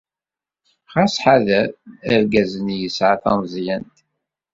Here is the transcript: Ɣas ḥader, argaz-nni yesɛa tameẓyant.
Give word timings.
Ɣas 0.93 1.13
ḥader, 1.23 1.67
argaz-nni 2.11 2.75
yesɛa 2.81 3.15
tameẓyant. 3.23 3.95